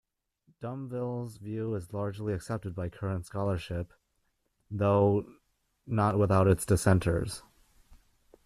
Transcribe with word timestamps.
Dumville's 0.63 1.37
view 1.37 1.75
is 1.75 1.93
largely 1.93 2.33
accepted 2.33 2.73
by 2.73 2.89
current 2.89 3.27
scholarship, 3.27 3.93
though 4.71 5.27
not 5.85 6.17
without 6.17 6.47
its 6.47 6.65
dissenters. 6.65 7.43